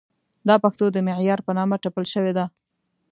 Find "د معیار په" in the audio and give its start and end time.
0.91-1.51